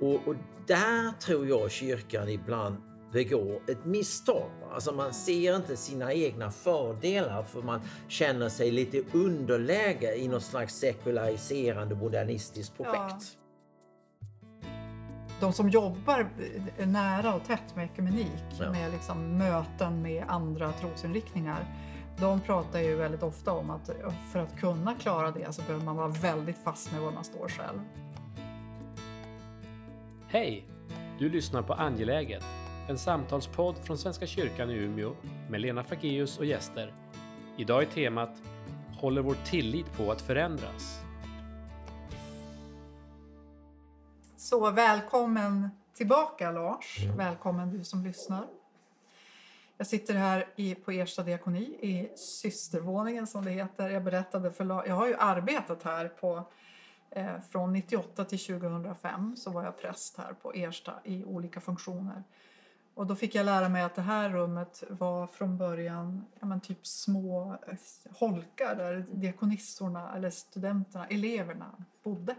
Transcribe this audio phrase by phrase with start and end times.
[0.00, 0.34] Och, och
[0.66, 2.76] där tror jag kyrkan ibland
[3.12, 4.50] begår ett misstag.
[4.72, 10.42] Alltså man ser inte sina egna fördelar för man känner sig lite underläge i något
[10.42, 12.96] slags sekulariserande modernistiskt projekt.
[13.32, 13.38] Ja
[15.40, 16.28] de som jobbar
[16.86, 18.70] nära och tätt med ekumenik, ja.
[18.70, 21.66] med liksom möten med andra trosinriktningar,
[22.20, 23.90] de pratar ju väldigt ofta om att
[24.32, 27.48] för att kunna klara det så behöver man vara väldigt fast med var man står
[27.48, 27.80] själv.
[30.30, 30.66] Hej!
[31.18, 32.44] Du lyssnar på Angeläget,
[32.88, 35.14] en samtalspodd från Svenska kyrkan i Umeå
[35.50, 36.94] med Lena Fageus och gäster.
[37.56, 38.42] Idag är temat
[39.00, 41.00] Håller vår tillit på att förändras?
[44.36, 46.98] Så välkommen tillbaka Lars.
[47.16, 48.46] Välkommen du som lyssnar.
[49.76, 53.90] Jag sitter här i, på Ersta diakoni i systervåningen som det heter.
[53.90, 56.46] Jag berättade för Jag har ju arbetat här på
[57.50, 62.22] från 98 till 2005 så var jag präst här på Ersta i olika funktioner.
[62.98, 66.86] Och då fick jag lära mig att det här rummet var från början ja, typ
[66.86, 67.78] små eh,
[68.18, 72.36] holkar där diakonissorna eller studenterna, eleverna bodde.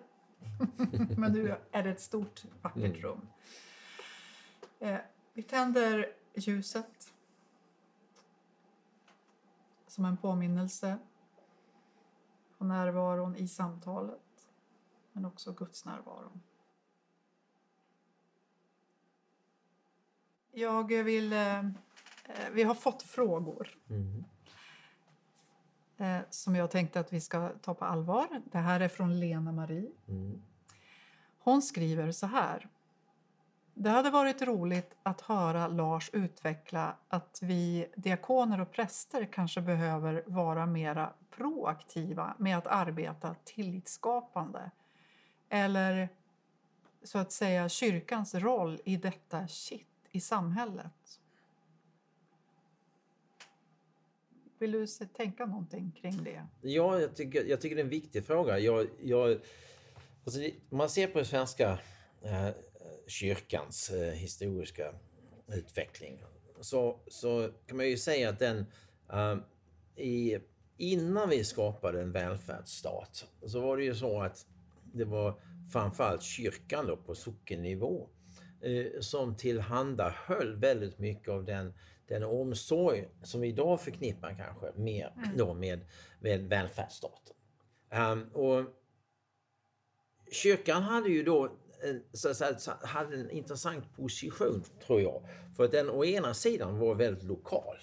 [1.17, 3.01] Men nu är det ett stort vackert mm.
[3.01, 3.27] rum.
[4.79, 4.97] Eh,
[5.33, 7.13] vi tänder ljuset
[9.87, 10.97] som en påminnelse
[12.57, 14.28] på närvaron i samtalet
[15.11, 16.31] men också Guds närvaro.
[20.51, 21.33] Jag vill...
[21.33, 21.63] Eh,
[22.51, 23.77] vi har fått frågor.
[23.89, 24.23] Mm
[25.99, 28.41] eh, som jag tänkte att vi ska ta på allvar.
[28.45, 29.91] Det här är från Lena Marie.
[30.07, 30.41] Mm.
[31.39, 32.67] Hon skriver så här.
[33.73, 40.23] Det hade varit roligt att höra Lars utveckla att vi diakoner och präster kanske behöver
[40.25, 44.71] vara mera proaktiva med att arbeta tillitsskapande.
[45.49, 46.09] Eller
[47.03, 51.19] så att säga kyrkans roll i detta shit i samhället.
[54.59, 56.47] Vill du tänka någonting kring det?
[56.61, 58.59] Ja, jag tycker, jag tycker det är en viktig fråga.
[58.59, 59.39] Jag, jag,
[60.25, 60.39] alltså,
[60.69, 61.79] man ser på den svenska
[62.21, 62.49] eh,
[63.07, 64.93] kyrkans eh, historiska
[65.47, 66.23] utveckling
[66.61, 68.65] så, så kan man ju säga att den
[69.13, 69.35] eh,
[69.95, 70.39] i,
[70.77, 74.45] innan vi skapade en välfärdsstat så var det ju så att
[74.93, 75.41] det var
[75.73, 78.09] framförallt kyrkan då på sockennivå
[78.61, 81.73] eh, som tillhandahöll väldigt mycket av den
[82.09, 85.37] den omsorg som vi idag förknippar kanske mer mm.
[85.37, 85.79] då med,
[86.19, 87.35] med välfärdsstaten.
[87.93, 88.65] Um, och
[90.31, 91.49] kyrkan hade ju då
[91.83, 95.21] en, så säga, hade en intressant position, tror jag.
[95.57, 97.77] För att den å ena sidan var väldigt lokal.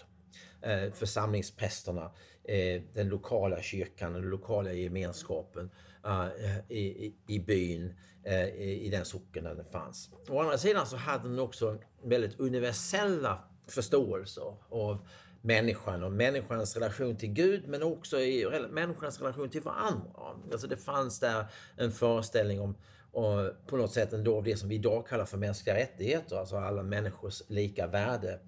[0.63, 2.13] Eh, församlingsprästerna,
[2.45, 5.71] eh, den lokala kyrkan, den lokala gemenskapen
[6.07, 7.95] eh, i, i, byn,
[8.25, 10.11] eh, i, i den socken där den fanns.
[10.29, 15.07] Å andra sidan så hade den också väldigt universella förståelser av
[15.43, 20.37] människan och människans relation till Gud men också i människans relation till varandra.
[20.53, 21.47] Alltså det fanns där
[21.77, 22.75] en föreställning om
[23.17, 26.83] och på något sätt ändå det som vi idag kallar för mänskliga rättigheter, alltså alla
[26.83, 28.41] människors lika värde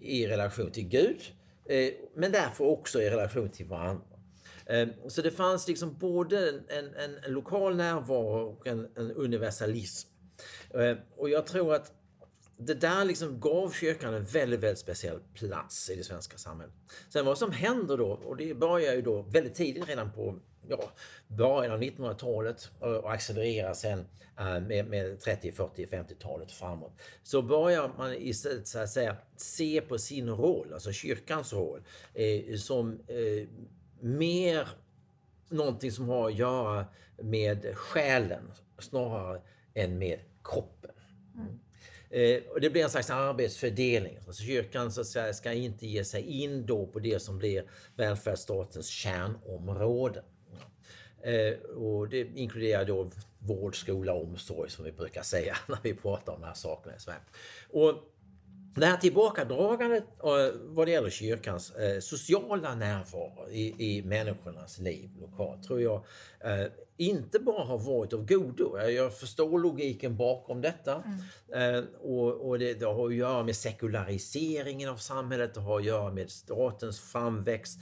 [0.00, 1.20] i relation till Gud,
[1.64, 4.15] eh, men därför också i relation till varandra.
[4.66, 10.08] Ehm, så det fanns liksom både en, en, en lokal närvaro och en, en universalism.
[10.74, 11.92] Ehm, och jag tror att
[12.58, 16.74] det där liksom gav kyrkan en väldigt, väldigt speciell plats i det svenska samhället.
[17.08, 20.34] Sen vad som händer då, och det börjar ju då väldigt tidigt redan på
[20.68, 20.90] ja,
[21.28, 24.06] början av 1900-talet och accelererar sen
[24.38, 26.92] ehm, med, med 30, 40, 50-talet framåt.
[27.22, 31.82] Så börjar man istället så att säga se på sin roll, alltså kyrkans roll,
[32.14, 33.48] eh, som eh,
[34.00, 34.68] mer
[35.48, 36.86] någonting som har att göra
[37.22, 39.40] med själen snarare
[39.74, 40.90] än med kroppen.
[41.34, 41.58] Mm.
[42.10, 44.16] Eh, och det blir en slags arbetsfördelning.
[44.26, 47.64] Alltså kyrkan så säga, ska inte ge sig in då på det som blir
[47.96, 50.24] välfärdsstatens kärnområden.
[51.22, 55.94] Eh, och det inkluderar då vård, skola och omsorg som vi brukar säga när vi
[55.94, 57.20] pratar om de här sakerna i Sverige.
[57.70, 57.94] Och
[58.80, 65.10] det här tillbakadragandet eh, vad det gäller kyrkans eh, sociala närvaro i, i människornas liv
[65.20, 66.04] lokalt tror jag
[66.40, 68.78] eh, inte bara har varit av godo.
[68.78, 71.02] Jag förstår logiken bakom detta.
[71.52, 71.84] Mm.
[72.00, 76.12] Och, och det, det, har att göra med sekulariseringen av samhället, det har att göra
[76.12, 77.80] med statens framväxt.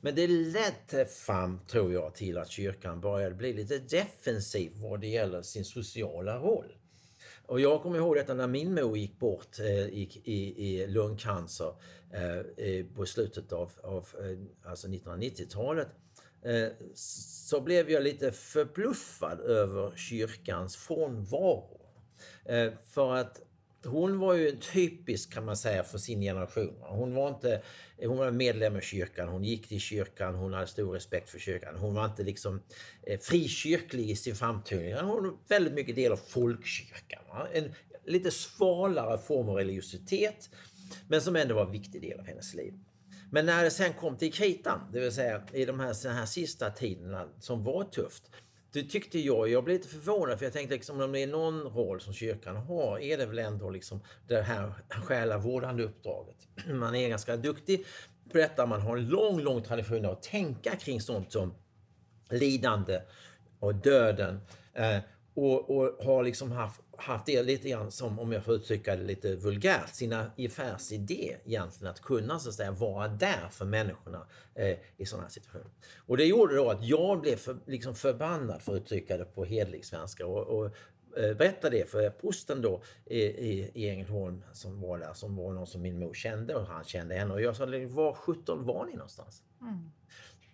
[0.00, 5.06] Men det ledde fram, tror jag, till att kyrkan började bli lite defensiv vad det
[5.06, 6.72] gäller sin sociala roll.
[7.46, 11.74] Och jag kommer ihåg detta när min mor gick bort eh, i, i, i lungcancer
[12.56, 15.88] eh, på slutet av, av eh, alltså 1990-talet.
[16.42, 21.80] Eh, så blev jag lite förbluffad över kyrkans frånvaro.
[22.44, 23.42] Eh, för att
[23.84, 26.74] hon var ju typisk kan man säga för sin generation.
[26.80, 27.62] Hon var inte
[27.98, 31.76] hon var medlem i kyrkan, hon gick till kyrkan, hon hade stor respekt för kyrkan.
[31.76, 32.62] Hon var inte liksom
[33.02, 34.94] eh, frikyrklig i sin framtoning.
[34.94, 37.20] Hon var väldigt mycket del av folkkyrkan.
[37.52, 37.74] En
[38.06, 40.50] lite svalare form av religiositet,
[41.08, 42.74] men som ändå var en viktig del av hennes liv.
[43.30, 46.70] Men när det sen kom till kritan, det vill säga i de här, här sista
[46.70, 48.30] tiderna som var tufft,
[48.74, 51.60] det tyckte jag, jag blev lite förvånad för jag tänkte liksom om det är någon
[51.60, 56.36] roll som kyrkan har är det väl ändå liksom det här själavårdande uppdraget.
[56.74, 57.86] Man är ganska duktig
[58.32, 61.54] på detta, man har en lång, lång tradition av att tänka kring sånt som
[62.30, 63.00] lidande
[63.58, 64.40] och döden.
[64.74, 64.98] Eh,
[65.34, 69.02] och, och har liksom haft, haft det lite grann som, om jag får uttrycka det
[69.02, 74.78] lite vulgärt, sina affärsidé egentligen att kunna så att säga vara där för människorna eh,
[74.96, 75.70] i sådana här situationer.
[76.06, 79.44] Och det gjorde då att jag blev för, liksom förbannad, för att uttrycka det på
[79.44, 80.64] hedlig svenska, och, och
[81.16, 85.52] eh, berättade det för posten då i, i, i Ängelholm som var där, som var
[85.52, 87.34] någon som min mor kände och han kände henne.
[87.34, 89.42] Och jag sa, var 17 var ni någonstans?
[89.60, 89.90] Mm.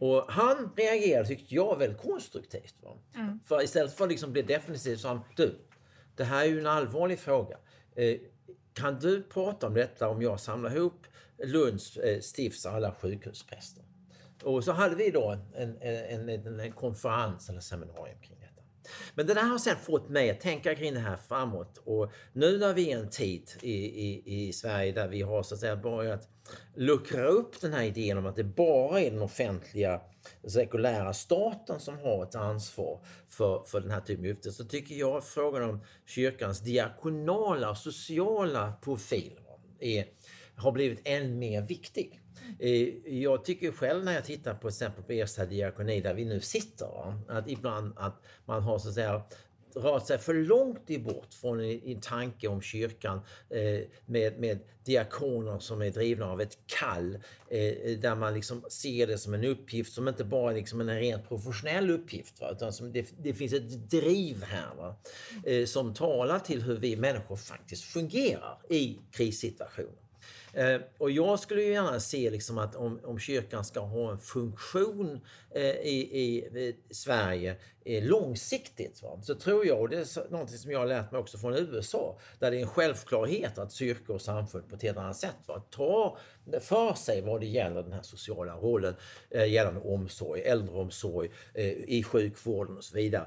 [0.01, 2.75] Och han reagerade, tyckte jag, väldigt konstruktivt.
[3.15, 3.41] Mm.
[3.47, 5.59] För istället för att liksom bli definitiv sa han, du,
[6.21, 7.57] det här är ju en allvarlig fråga.
[7.95, 8.17] Eh,
[8.75, 11.07] kan du prata om detta om jag samlar ihop
[11.45, 13.85] Lunds eh, stifts alla sjukhuspräster?
[14.43, 18.40] Och så hade vi då en, en, en, en konferens eller seminarium kring.
[19.15, 21.83] Men det där har sen fått mig att tänka kring det här framåt.
[21.85, 25.55] Och nu när vi är en tid i, i, i Sverige där vi har så
[25.55, 26.29] att säga börjat
[26.75, 30.01] luckra upp den här idén om att det bara är den offentliga
[30.49, 34.95] sekulära staten som har ett ansvar för, för den här typen av uppgifter så tycker
[34.95, 39.41] jag frågan om kyrkans diakonala och sociala profil
[39.81, 40.05] är,
[40.61, 42.21] har blivit än mer viktig.
[42.59, 46.41] Eh, jag tycker själv när jag tittar på exempel på Ersta diakoni där vi nu
[46.41, 49.23] sitter, att ibland att man har så att säga
[49.75, 53.21] rört sig för långt bort från en, tanke om kyrkan
[53.51, 57.19] eh, med, med diakoner som är drivna av ett kall
[57.51, 60.81] eh, eh där man liksom ser det som en uppgift som inte bara är liksom
[60.81, 62.51] en rent professionell uppgift va?
[62.51, 64.97] utan som det, det finns ett driv här va?
[65.45, 70.10] Eh, som talar till hur vi människor faktiskt fungerar i krissituationer.
[70.53, 74.19] Eh, och jag skulle ju gärna se liksom att om, om kyrkan ska ha en
[74.19, 75.21] funktion
[75.55, 79.21] eh, i, i, Sverige eh, långsiktigt va?
[79.23, 82.19] så tror jag, och det är något som jag har lärt mig också från USA,
[82.39, 85.63] där det är en självklarhet att kyrkor och samfund på ett helt annat sätt va?
[85.71, 86.19] tar
[86.61, 88.95] för sig vad det gäller den här sociala rollen
[89.31, 91.31] gällande omsorg, äldreomsorg,
[91.87, 93.27] i sjukvården och så vidare.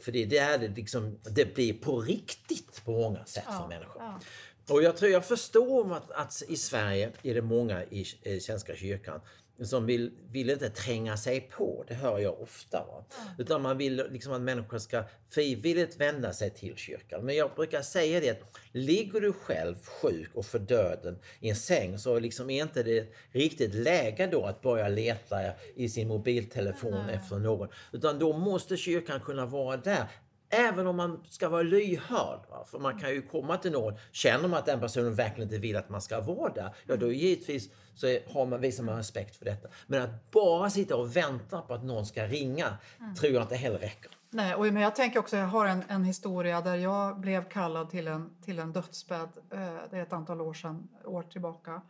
[0.00, 3.68] för det är där det, liksom, det blir på riktigt på många sätt för ja,
[3.68, 4.02] människor.
[4.02, 4.20] Ja.
[4.68, 8.76] Och jag tror jag förstår att, att i Sverige är det många i, i Svenska
[8.76, 9.20] kyrkan
[9.64, 11.84] som vill, vill inte tränga sig på.
[11.88, 12.84] Det hör jag ofta.
[12.86, 13.04] Va?
[13.38, 17.24] Utan man vill liksom att människor ska frivilligt vända sig till kyrkan.
[17.24, 21.56] Men jag brukar säga det att ligger du själv sjuk och för döden i en
[21.56, 25.36] säng så liksom är inte det riktigt läge då att börja leta
[25.74, 27.08] i sin mobiltelefon mm.
[27.08, 27.68] efter någon.
[27.92, 30.08] Utan då måste kyrkan kunna vara där
[30.50, 32.40] Även om man ska vara lyhörd.
[32.50, 32.64] Va?
[32.66, 35.76] För man kan ju komma till någon, känner man att den personen verkligen inte vill
[35.76, 39.44] att man ska vara där, ja då givetvis så har man, visar man respekt för
[39.44, 39.68] detta.
[39.86, 42.66] Men att bara sitta och vänta på att någon ska ringa
[43.00, 43.14] mm.
[43.14, 44.10] tror jag inte heller räcker.
[44.30, 47.90] Nej, och, men jag tänker också, jag har en, en historia där jag blev kallad
[47.90, 49.58] till en, till en dödsbädd, eh,
[49.90, 51.82] det är ett antal år sedan, år tillbaka.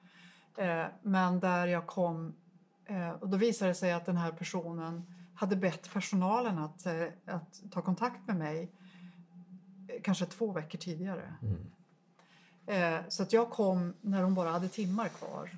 [0.56, 2.34] Eh, men där jag kom,
[2.86, 7.04] eh, och då visade det sig att den här personen hade bett personalen att, eh,
[7.26, 8.72] att ta kontakt med mig
[9.88, 11.34] eh, kanske två veckor tidigare.
[11.42, 11.66] Mm.
[12.66, 15.50] Eh, så att jag kom när hon bara hade timmar kvar.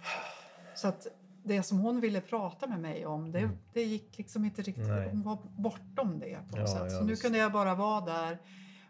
[0.75, 1.07] Så att
[1.43, 3.59] det som hon ville prata med mig om, det, mm.
[3.73, 4.89] det gick liksom inte riktigt...
[4.89, 5.11] Nej.
[5.11, 6.93] Hon var bortom det på något ja, sätt.
[6.93, 8.39] Så nu kunde jag bara vara där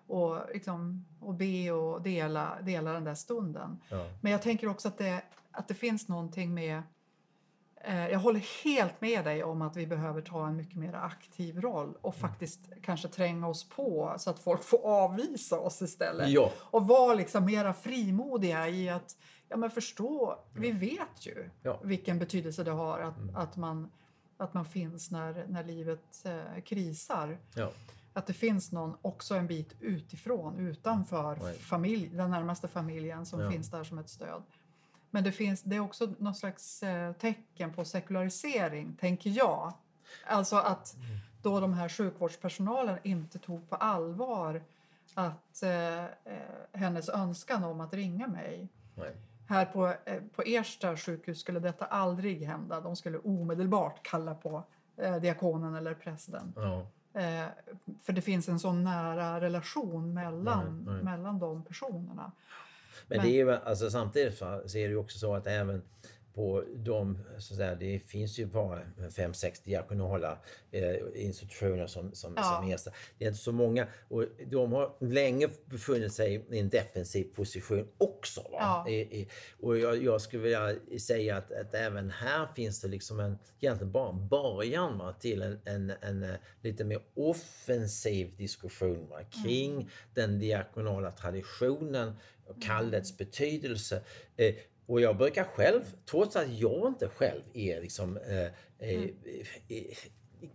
[0.06, 3.80] och, liksom, och be och dela, dela den där stunden.
[3.88, 4.06] Ja.
[4.20, 6.82] Men jag tänker också att det, att det finns någonting med
[7.84, 11.94] jag håller helt med dig om att vi behöver ta en mycket mer aktiv roll
[12.00, 12.30] och mm.
[12.30, 16.28] faktiskt kanske tränga oss på så att folk får avvisa oss istället.
[16.30, 16.52] Ja.
[16.58, 19.16] Och vara liksom mera frimodiga i att
[19.48, 21.80] ja, men förstå, vi vet ju ja.
[21.82, 23.36] vilken betydelse det har att, mm.
[23.36, 23.90] att, man,
[24.36, 27.38] att man finns när, när livet eh, krisar.
[27.54, 27.70] Ja.
[28.12, 33.70] Att det finns någon också en bit utifrån, utanför familj, den närmaste familjen som finns
[33.70, 34.42] där som ett stöd.
[35.10, 39.72] Men det, finns, det är också något slags eh, tecken på sekularisering, tänker jag.
[40.26, 41.06] Alltså att mm.
[41.42, 44.62] då de här sjukvårdspersonalen inte tog på allvar
[45.14, 46.08] att eh, eh,
[46.72, 48.68] hennes önskan om att ringa mig.
[48.94, 49.16] Nej.
[49.48, 52.80] Här på, eh, på Ersta sjukhus skulle detta aldrig hända.
[52.80, 54.64] De skulle omedelbart kalla på
[54.96, 56.52] eh, diakonen eller prästen.
[56.56, 56.86] Ja.
[57.20, 57.46] Eh,
[58.02, 61.04] för det finns en sån nära relation mellan, Nej, nej.
[61.04, 62.32] mellan de personerna.
[63.08, 65.82] Men, Men- det är ju, alltså, samtidigt så är det ju också så att även
[66.34, 68.80] på de, så att säga, det finns ju bara
[69.16, 70.38] fem, sex diakonala
[70.70, 72.42] eh, institutioner som, som, Ja.
[72.42, 72.90] som Ersta.
[73.18, 77.88] Det är inte så många och de har länge befunnit sig i en defensiv position
[77.98, 78.46] också.
[78.52, 78.88] Ja.
[78.88, 79.28] I, i,
[79.60, 83.92] och jag, jag skulle vilja säga att, att även här finns det liksom en, egentligen
[83.92, 89.90] bara en början va, till en, en, en, eh, lite mer offensiv diskussion va, kring
[90.14, 92.12] den diakonala traditionen
[92.50, 94.02] och kallets betydelse.
[94.36, 94.54] Eh,
[94.86, 95.80] och jag brukar själv,
[96.10, 98.44] trots att jag inte själv är liksom eh,
[98.88, 99.02] eh,
[99.68, 99.96] eh,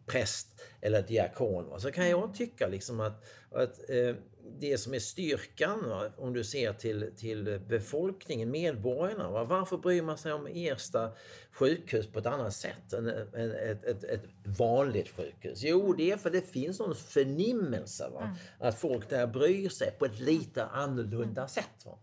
[0.05, 0.47] präst
[0.81, 4.15] eller diakon, så kan jag tycka liksom att, att eh,
[4.59, 10.01] det som är styrkan, va, om du ser till, till befolkningen, medborgarna, va, varför bryr
[10.01, 11.11] man sig om Ersta
[11.51, 14.23] sjukhus på ett annat sätt än, ett, ett, ett
[14.57, 15.63] vanligt sjukhus?
[15.63, 18.09] Jo, det är för det finns någon förnimmelse.
[18.13, 18.35] Va?
[18.59, 21.85] Att folk där bryr sig på ett lite annorlunda sätt.
[21.85, 21.99] Va?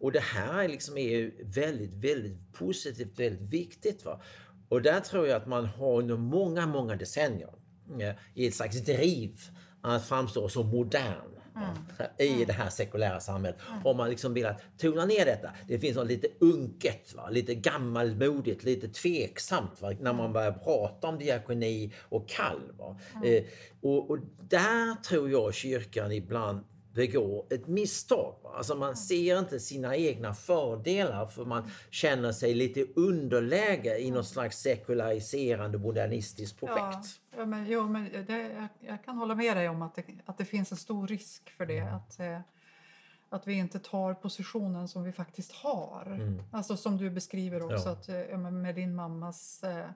[0.00, 4.04] Och det här är liksom är väldigt, väldigt positivt, väldigt viktigt.
[4.04, 4.20] Va?
[4.68, 7.54] Och där tror jag att man har under många, många decennier
[8.00, 9.40] eh, i ett slags driv
[9.82, 11.35] att framstå som modern
[12.18, 13.60] i det här sekulära samhället.
[13.84, 15.50] Om man liksom vill att tona ner detta.
[15.68, 17.28] Det finns något lite unket, va?
[17.30, 19.92] lite gammalmodigt, lite tveksamt va?
[20.00, 22.72] när man börjar prata om diakoni och kall.
[22.78, 23.00] Va?
[23.24, 23.44] Eh,
[23.80, 26.60] och, och där tror jag kyrkan ibland
[26.96, 28.34] begår ett misstag.
[28.42, 28.50] Va?
[28.56, 34.26] Alltså man ser inte sina egna fördelar för man känner sig lite underläge i något
[34.26, 36.80] slags sekulariserande modernistiskt projekt.
[37.30, 40.04] Ja, ja, men, jo, men det, jag, jag kan hålla med dig om att det,
[40.24, 41.80] att det finns en stor risk för det.
[41.80, 42.40] Att, eh,
[43.30, 46.36] att vi inte tar positionen som vi faktiskt har.
[46.52, 47.92] Alltså som du beskriver också, Ja.
[47.92, 49.86] att, eh, med din mammas eh,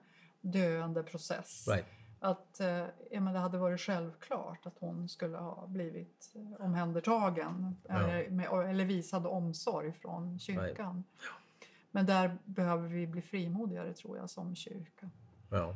[0.41, 1.67] döende process.
[1.67, 1.85] Right.
[2.23, 7.75] Att eh, ja, men det hade varit självklart att hon skulle ha blivit eh, omhändertagen
[7.87, 7.99] Ja.
[7.99, 11.03] eller, med, eller visad omsorg från kyrkan.
[11.91, 15.09] Men där behöver vi bli frimodigare tror jag som kyrka.
[15.49, 15.75] Ja.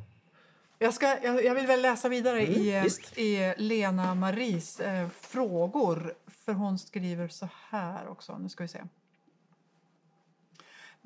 [0.78, 5.08] Jag, ska, jag, jag vill väl läsa vidare Mm, i, eh, i Lena Maries eh,
[5.08, 6.14] frågor.
[6.26, 8.38] För hon skriver så här också.
[8.38, 8.82] Nu ska vi se.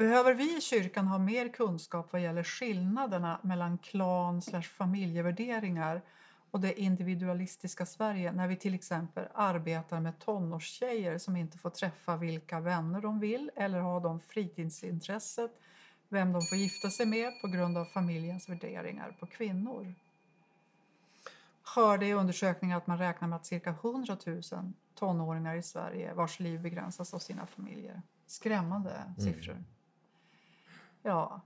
[0.01, 6.03] Behöver vi i kyrkan ha mer kunskap vad gäller skillnaderna mellan klan familjevärderingar
[6.51, 12.17] och det individualistiska Sverige när vi till exempel arbetar med tonårstjejer som inte får träffa
[12.17, 15.51] vilka vänner de vill eller ha de fritidsintresset,
[16.09, 19.95] vem de får gifta sig med på grund av familjens värderingar på kvinnor?
[21.75, 24.43] Hörde i undersökningar att man räknar med att cirka 100 000
[24.95, 28.03] tonåringar i Sverige vars liv begränsas av sina familjer.
[28.27, 29.65] Skrämmande siffror.
[31.03, 31.41] Ja,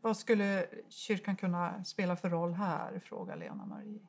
[0.00, 4.00] vad skulle kyrkan kunna spela för roll här, frågar Lena Marie.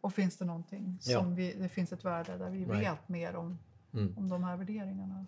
[0.00, 1.18] Och finns det någonting Ja.
[1.20, 2.80] som vi, det finns ett värde där vi Right.
[2.80, 3.58] vet mer om,
[3.92, 4.18] Mm.
[4.18, 5.26] om de här värderingarna?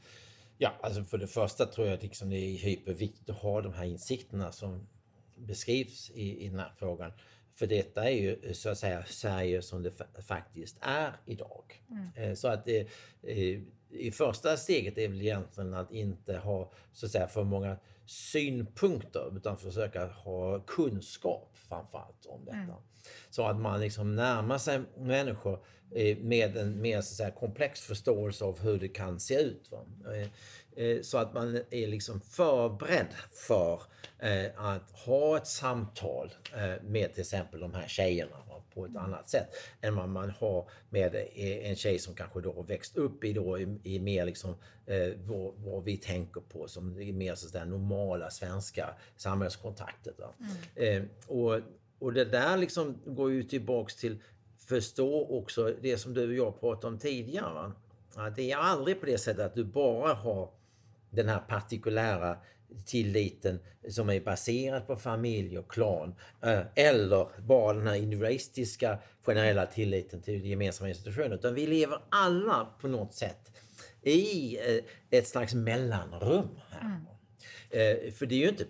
[0.58, 3.72] Ja, alltså för det första tror jag att liksom det är hyperviktigt att ha de
[3.72, 4.86] här insikterna som
[5.36, 7.12] beskrivs i, i den här frågan.
[7.58, 11.82] För detta är ju så att säga Sverige som det fa- faktiskt är idag.
[12.16, 12.80] Eh, Så att det,
[13.22, 13.60] eh,
[13.90, 19.36] i första steget är väl egentligen att inte ha så att säga för många synpunkter
[19.36, 22.74] utan försöka ha kunskap framförallt om detta.
[23.30, 27.80] Så att man liksom närmar sig människor eh, med en mer så att säga, komplex
[27.80, 29.70] förståelse av hur det kan se ut.
[29.70, 29.86] Va?
[30.78, 33.82] Eh, Så att man är liksom förberedd för
[34.18, 38.36] eh, att ha ett samtal eh, med till exempel de här tjejerna
[38.74, 39.48] på ett annat sätt
[39.80, 41.14] än vad man har med
[41.62, 44.54] en tjej som kanske då har växt upp i, då, i, i mer liksom,
[44.86, 50.18] eh, vad, vad vi tänker på som är mer så att säga, normala svenska samhällskontraktet.
[50.18, 50.34] Va?
[50.74, 51.60] Eh, och,
[51.98, 54.22] och det där liksom går ju tillbaks till
[54.58, 57.54] förstå också det som du och jag pratade om tidigare.
[57.54, 57.72] Va?
[58.14, 60.50] Att det är aldrig på det sättet att du bara har
[61.10, 62.36] den här partikulära
[62.86, 66.14] tilliten som är baserad på familj och klan.
[66.42, 71.34] eh, Eller bara den här individualistiska generella tilliten till gemensamma institutioner.
[71.34, 73.52] Utan vi lever alla på något sätt
[74.02, 77.00] i eh, ett slags mellanrum här.
[77.70, 78.64] Eh, För det är ju inte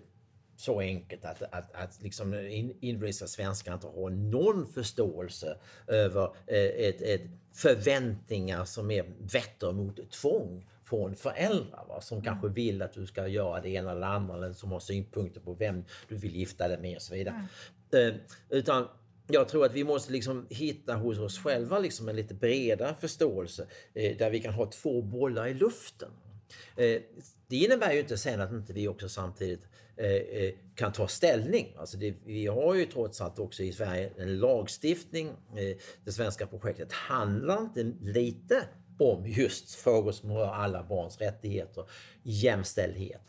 [0.55, 7.01] så enkelt att, att, att liksom in- individuella svenskar inte har någon förståelse över ett,
[7.01, 7.21] ett
[7.53, 12.01] förväntningar som är vetter mot tvång från föräldrar va?
[12.01, 15.41] som kanske vill att du ska göra det ena eller andra eller som har synpunkter
[15.41, 17.47] på vem du vill gifta dig med och så vidare.
[17.93, 18.13] Eh,
[18.49, 18.87] utan
[19.27, 23.67] jag tror att vi måste liksom hitta hos oss själva liksom en lite bredare förståelse
[23.93, 26.09] eh, där vi kan ha två bollar i luften.
[26.75, 27.01] Eh,
[27.47, 29.63] det innebär ju inte sen att inte vi också samtidigt
[29.97, 31.75] eh, eh, kan ta ställning.
[31.77, 35.31] Alltså det, vi har ju trots allt också i Sverige en lagstiftning.
[36.05, 38.63] Det svenska projektet handlar inte lite
[38.99, 41.83] om just frågor som rör alla barns rättigheter,
[42.23, 43.21] jämställdhet.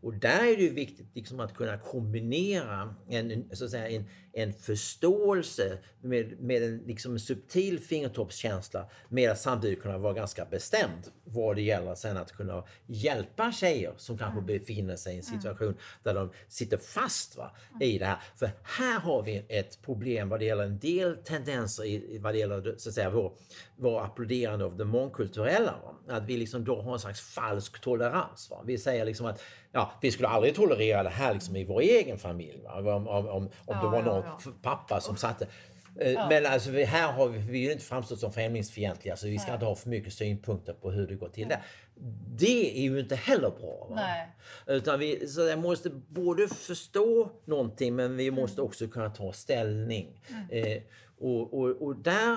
[0.00, 4.04] Och där är det ju viktigt liksom att kunna kombinera en, så att säga, en,
[4.32, 11.10] en förståelse med, med en liksom subtil fingertoppskänsla med att samtidigt kunna vara ganska bestämd
[11.24, 14.46] vad det gäller sen att kunna hjälpa tjejer som kanske mm.
[14.46, 18.18] befinner sig i en situation där de sitter fast va, i det här.
[18.36, 22.38] För här har vi ett problem vad det gäller en del tendenser i, vad det
[22.38, 23.32] gäller så att säga, vår,
[23.76, 25.74] vår applåderande av det mångkulturella.
[25.82, 26.14] Va?
[26.14, 28.50] Att vi liksom då har en slags falsk tolerans.
[28.50, 28.62] Va?
[28.66, 29.42] Vi säger liksom att
[29.72, 32.62] ja, vi skulle aldrig tolerera det här liksom i vår egen familj.
[32.62, 32.94] Va?
[32.96, 34.52] Om, om, om, ja, det var någon ja, ja.
[34.62, 35.46] pappa som satte
[35.98, 39.46] eh, Men alltså, här har vi, vi ju inte framstått som främlingsfientliga så vi ska
[39.46, 39.54] Nej.
[39.54, 41.62] inte ha för mycket synpunkter på hur det går till där.
[42.36, 43.86] Det är ju inte heller bra.
[43.90, 43.94] Va?
[43.94, 44.28] Nej.
[44.66, 48.68] Utan vi så jag måste både förstå någonting men vi måste mm.
[48.68, 50.20] också kunna ta ställning.
[50.28, 50.48] Mm.
[50.50, 50.82] Eh,
[51.18, 52.36] och, och, och där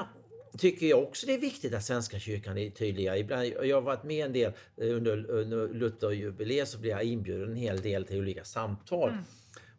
[0.58, 3.18] tycker jag också det är viktigt att Svenska kyrkan är tydliga.
[3.18, 7.50] Ibland, jag har varit med en del eh, under, under Lutherjubileet så blev jag inbjuden
[7.50, 9.10] en hel del till olika samtal.
[9.10, 9.24] Mm.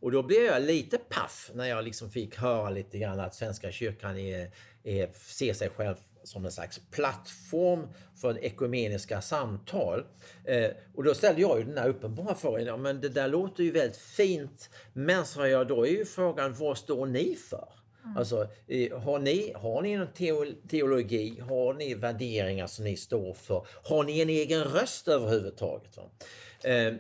[0.01, 3.73] Och då blev jag lite paff när jag liksom fick höra lite grann att Svenska
[3.73, 4.51] kyrkan är,
[4.85, 7.89] är, ser sig själv som en slags plattform
[8.21, 10.05] för ekumeniska samtal.
[10.45, 13.65] Eh, och då ställde jag ju den här uppenbara frågan, ja, men det där låter
[13.65, 14.71] ju väldigt fint.
[14.93, 17.69] Men sa jag, då är ju frågan, vad står ni för?
[18.07, 18.19] Mm.
[18.19, 18.37] Alltså,
[19.05, 20.13] har ni, har ni någon
[20.69, 21.41] teologi?
[21.41, 23.67] Har ni värderingar som ni står för?
[23.85, 25.99] Har ni en egen röst överhuvudtaget?
[26.65, 26.95] Eh,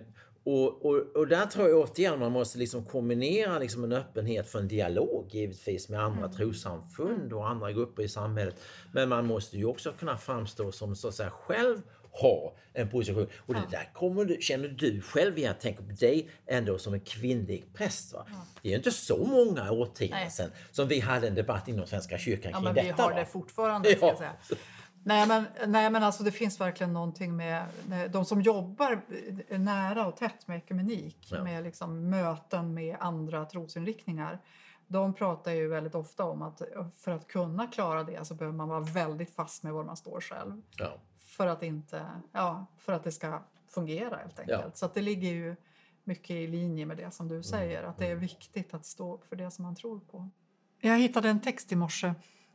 [0.44, 4.58] och, och, och där tror jag återigen man måste liksom kombinera liksom en öppenhet för
[4.58, 6.32] en dialog givetvis med andra mm.
[6.36, 8.56] trossamfund och andra grupper i samhället.
[8.92, 11.80] Men man måste ju också kunna framstå som så att säga själv
[12.20, 13.26] ha en position.
[13.46, 15.54] Och det där kommer du, känner du själv igen.
[15.60, 18.12] Tänk på dig ändå som en kvinnlig präst.
[18.12, 18.26] Va?
[18.62, 22.42] Det är inte så många årtionden sedan som vi hade en debatt inom Svenska kyrkan
[22.42, 22.96] kring ja, men detta.
[22.96, 23.16] Vi har va?
[23.16, 23.96] det fortfarande.
[23.96, 24.32] Ska jag säga.
[25.06, 27.64] Nej men, nej men alltså det finns verkligen någonting med
[28.10, 29.00] de som jobbar
[29.58, 31.42] nära och tätt med ekumenik, ja.
[31.42, 34.38] med liksom möten med andra trosinriktningar.
[34.86, 36.62] De pratar ju väldigt ofta om att
[36.96, 40.20] för att kunna klara det så behöver man vara väldigt fast med var man står
[40.20, 40.62] själv.
[40.76, 40.92] Ja.
[41.36, 44.62] För, att inte, ja, för att det ska fungera helt enkelt.
[44.64, 44.70] Ja.
[44.74, 45.56] Så det ligger ju
[46.04, 48.20] mycket i linje med det som du säger, att det är mm.
[48.20, 50.28] viktigt att stå upp för det som man tror på.
[50.80, 52.14] Jag hittade en text i morse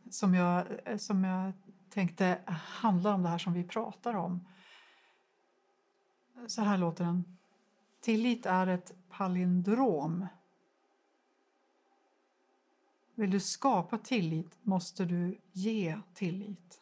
[0.10, 0.66] som jag,
[0.98, 1.54] som jag
[1.90, 4.48] tänkte handlar om det här som vi pratar om.
[6.48, 7.38] Så här låter den.
[8.00, 10.28] Tillit är ett palindrom.
[13.16, 16.81] Vill du skapa tillit måste du ge tillit.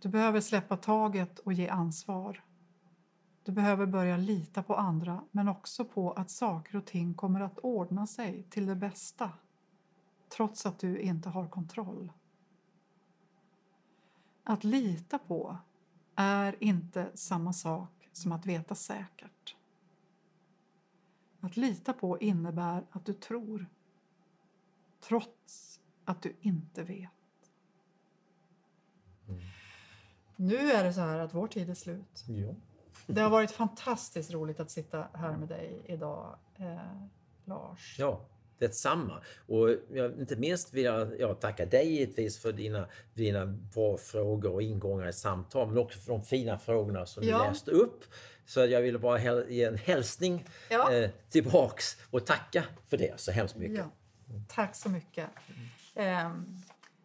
[0.00, 2.44] Du behöver släppa taget och ge ansvar.
[3.42, 7.58] Du behöver börja lita på andra men också på att saker och ting kommer att
[7.58, 9.32] ordna sig till det bästa
[10.28, 12.12] trots att du inte har kontroll.
[14.44, 15.56] Att lita på
[16.14, 19.56] är inte samma sak som att veta säkert.
[21.40, 23.66] Att lita på innebär att du tror
[25.00, 27.10] trots att du inte vet.
[29.28, 29.40] Mm.
[30.40, 32.24] Nu är det så här att vår tid är slut.
[32.28, 32.54] Ja.
[33.06, 36.76] Det har varit fantastiskt roligt att sitta här med dig idag, eh,
[37.44, 37.96] Lars.
[37.98, 38.26] Ja,
[38.58, 39.22] detsamma.
[39.46, 44.52] Och jag, inte minst vill jag, jag tacka dig givetvis för dina, dina bra frågor
[44.52, 47.38] och ingångar i samtal, men också för de fina frågorna som ja.
[47.38, 48.04] du läste upp.
[48.46, 50.92] Så jag ville bara ge en hälsning ja.
[50.92, 53.84] eh, tillbaks och tacka för det så hemskt mycket.
[54.26, 54.34] Ja.
[54.48, 55.28] Tack så mycket.
[55.94, 56.34] Eh,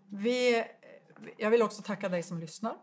[0.10, 0.63] vi,
[1.38, 2.76] jag vill också tacka dig som lyssnar.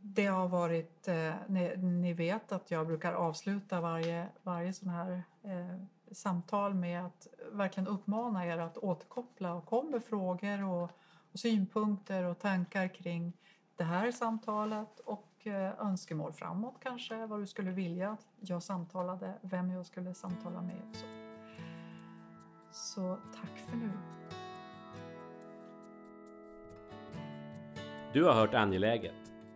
[0.00, 5.22] Det har varit, eh, ni, ni, vet att jag brukar avsluta varje, varje sån här
[5.42, 5.80] eh,
[6.12, 10.90] samtal med att verkligen uppmana er att återkoppla och komma med frågor och,
[11.32, 13.32] och, synpunkter och tankar kring
[13.76, 19.34] det här samtalet och eh, önskemål framåt kanske, vad du skulle vilja att jag samtalade,
[19.40, 20.82] vem jag skulle samtala med.
[20.92, 21.06] Så,
[22.72, 23.90] så tack för nu.
[28.12, 29.27] Du har hört Angeläget,